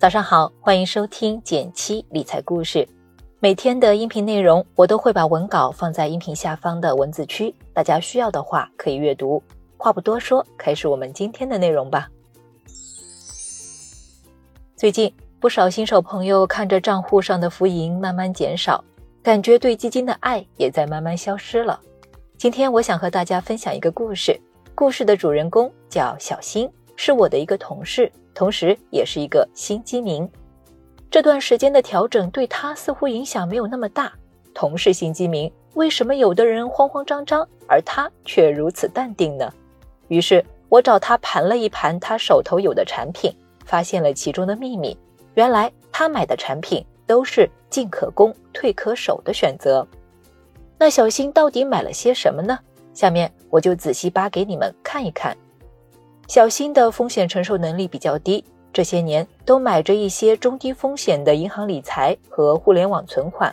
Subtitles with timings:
[0.00, 2.88] 早上好，欢迎收听减七理财故事。
[3.38, 9.42] 每天的音频内容我都会把文稿放在音频下方的文字区，大家需要的话可以阅读。
[9.76, 12.08] 话不多说，开始我们今天的内容吧。
[14.74, 18.82] 最近不少新手朋友看着账户上的浮盈慢慢减少，
[19.22, 21.78] 感觉对基金的爱也在慢慢消失了。
[22.38, 24.40] 今天我想和大家分享一个故事，
[24.74, 28.10] 故事的主人公叫小新，是我的一个同事。
[28.40, 30.26] 同时，也是一个新基民。
[31.10, 34.10] 这段时间的调整对他似乎影响没有那么大。
[34.54, 39.52] 同是新基民，为什么有的人慌慌张张，而他却如此淡定呢？
[40.08, 43.30] 于是我找他盘了一盘他手头有的产品，
[43.66, 44.96] 发现了其中的秘密。
[45.34, 49.86] 原来他买的产品都是进可攻、退可守的选择。
[50.78, 52.58] 那小新到底买了些什么呢？
[52.94, 55.36] 下面我就仔细扒给你们看一看。
[56.30, 63.52] 小新的风险承受能力比较低，这些年都买着一些中低风险的银行理财和互联网存款。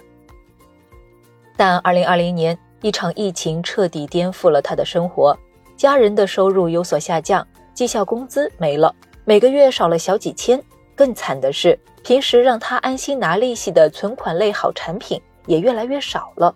[1.55, 5.35] 但2020年一场疫情彻底颠覆了他的生活，
[5.75, 8.93] 家人的收入有所下降，绩效工资没了，
[9.25, 10.63] 每个月少了小几千。
[10.95, 16.53] 更惨的是，平时让他安心拿利息的存款类好产品也越来越少了。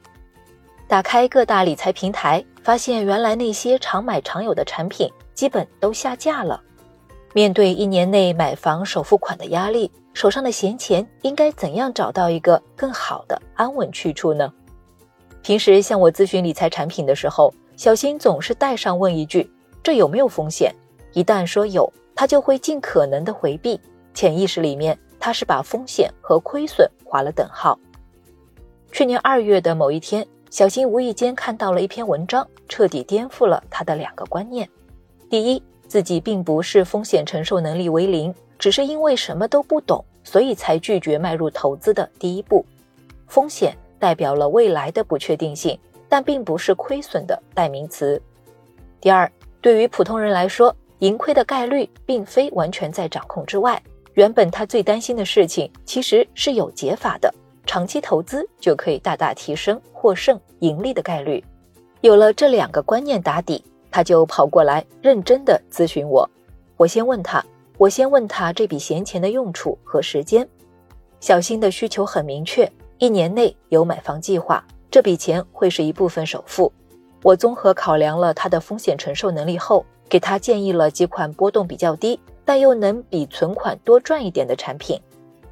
[0.92, 5.10] 打开各大理财平台，发现原来那些常买常有的产品。
[5.34, 6.62] 基本都下架了。
[7.34, 14.52] 面对一年内买房首付款的压力，手上的闲钱应该怎样找到一个更好的安稳去处呢？
[15.42, 19.50] 平时向我咨询理财产品的时候，小新总是带上问一句
[19.82, 20.76] ：“这有没有风险？”
[21.16, 23.80] 一旦说有，他就会尽可能的回避。
[24.14, 27.80] 潜意识里面，他是把风险和亏损划了等号。
[28.92, 34.68] 去年二月的某一天，小新无意间看到了一篇文章，彻底颠覆了他的两个观念。
[35.30, 42.66] 第一，自己并不是风险承受能力为零，只是因为什么都不懂，所以才拒绝迈入投资的第一步。
[43.28, 45.80] 风险代表了未来的不确定性，
[46.10, 48.22] 但并不是亏损的代名词。
[49.00, 49.32] 第二，
[49.62, 53.82] 对于普通人来说，盈亏的概率并非完全在掌控之外。
[54.16, 57.34] 原本他最担心的事情，其实是有解法的，
[57.72, 61.42] 长期投资就可以大大提升获胜盈利的概率。
[62.02, 63.64] 有了这两个观念打底。
[63.90, 66.30] 他就跑过来认真的咨询我，
[66.76, 67.44] 我先问他，
[67.78, 70.48] 我先问他这笔闲钱的用处和时间。
[71.22, 76.72] 小新的需求很明确，一年内有买房计划，这笔钱会是一部分首付。
[77.22, 85.00] 我综合考量了他的风险承受能力后，给他建议了几款波动比较低，但又能比存款多赚一点的产品。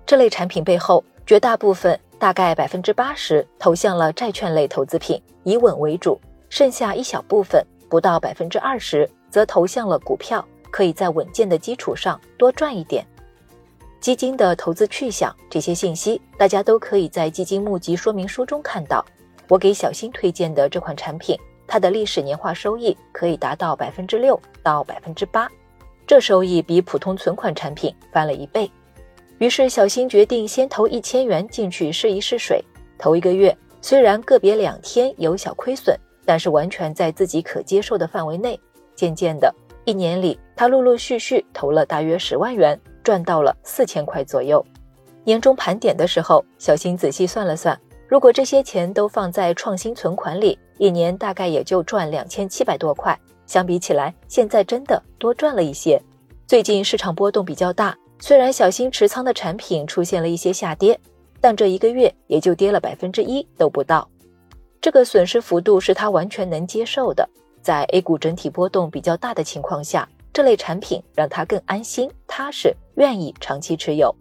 [0.06, 6.20] 这类产品背后，绝大部分大概百分之八十投向了债券类投资品，以稳为主，
[6.50, 7.66] 剩下一小部分。
[7.90, 13.04] 不到百分之二十，则投向了股票，可以在稳健的基础上多赚一点。
[14.00, 19.04] 基金的投资去向，这些信息大家都可以在基金募集说明书中看到。
[19.48, 25.50] 我给小新推荐的这款产品，它的历史年化收益可以达到百分之六到百分之八，
[26.06, 28.70] 这收益比普通存款产品翻了一倍。
[29.40, 32.64] 于是小新决定先投一千元进去试一试水，
[32.98, 35.98] 头一个月虽然个别两天有小亏损。
[36.26, 38.60] 但是完全在自己可接受的范围内。
[38.94, 39.52] 渐渐的，
[39.84, 44.64] 一年里他陆陆续续投了大约十万元，赚到了四千块左右。
[45.24, 47.76] 年终盘点的时候，小新仔细算了算，
[48.08, 53.20] 如果这些钱都放在创新存款里，一年大概也就赚两千七百多块。
[53.48, 56.00] 相比起来，现在真的多赚了一些。
[56.46, 61.00] 最近市场波动比较大，虽然小新持仓的产品出现了一些下跌，
[61.40, 64.08] 但这一个月也就跌了百分之一都不到。
[64.82, 67.28] 这个损失幅度是他完全能接受的，
[67.62, 74.14] 在 A 股整体波动比较大的情况下，这类产品让他更安心、踏实，愿意长期持有。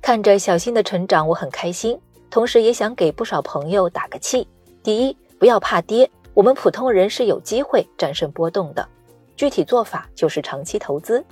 [0.00, 1.98] 看着小新的成长，我很开心，
[2.30, 4.46] 同时也想给不少朋友打个气：
[4.82, 8.88] 第一，不要怕跌，我们普通人是有机会战胜波动的。
[9.36, 11.24] 具体做法就是长期投资。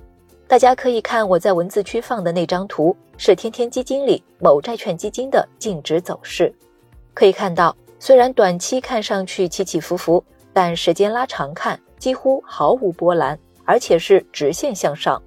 [0.49, 6.51] 大家可以看我在文字区放的那张图，是天天基金里某债券基金的净值走势，
[7.13, 7.77] 可以看到。
[8.01, 10.25] 虽然短期看上去起起伏伏，
[10.55, 15.21] 但时间拉长看几乎毫无波澜，而且是直线向上。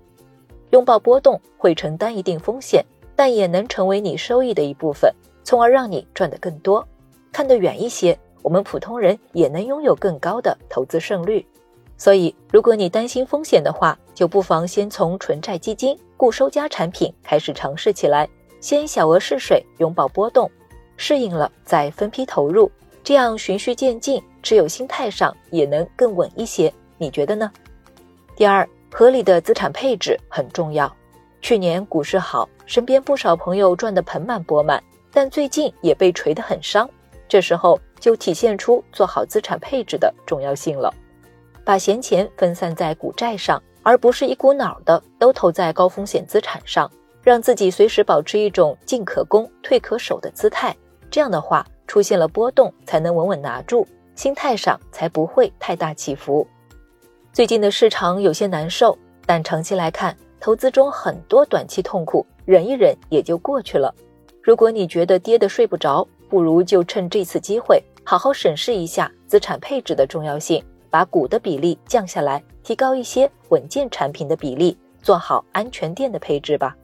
[0.71, 2.83] 拥抱波动会承担一定风险，
[3.15, 5.13] 但也能成为你收益的一部分，
[5.43, 6.83] 从而让你赚得更多。
[7.31, 11.45] 看得远一些，我们普通人也能拥有更高的投资胜率。
[12.01, 18.27] 所以，如果你担心风险的话，就不妨先从纯债基金、固收加产品开始尝试起来，
[18.59, 20.49] 先小额试水，拥抱波动。
[20.97, 22.71] 适应了再分批投入，
[23.03, 26.73] 这样循序渐进，持有心态上也能更稳一些。
[26.97, 27.51] 你觉得呢？
[28.35, 30.91] 第二，合理的资产配置很重要。
[31.39, 34.83] 去年股市好，身边不少朋友赚得盆满钵满，
[35.13, 36.89] 但最近也被锤得很伤。
[37.29, 40.91] 这时候就体现出做好资产配置的重要性了，
[41.63, 46.89] 把闲钱分散在股债上，而不是一股脑的都投在高风险资产上，
[47.23, 50.75] 让自己随时保持一种进可攻、退可守的姿态。
[51.09, 56.47] 这样的话，出现了波动才能稳稳拿住，心态上才不会太大起伏。
[57.33, 60.15] 最近的市场有些难受，但长期来看。
[60.43, 63.93] 投资中很多短期痛苦，忍一忍也就过去了。
[64.41, 76.75] 如果你觉得跌得睡不着，不如就趁这次机会，好好审视一下资产配置的重要性，把股的比例降下来，提高一些稳健产品的比例，做好安全垫的配置吧。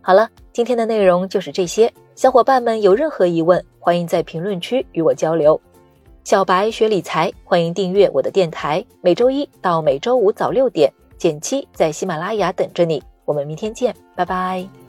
[0.00, 1.92] 好了，今天的内容就是这些。
[2.14, 5.60] 小伙伴们有任何疑问，欢迎在评论区与我交流。
[6.24, 10.92] 小白学理财，欢迎订阅我的电台，每周一到每周五早六点。
[11.16, 14.83] 减七在喜马拉雅等着你，我们明天见，拜拜。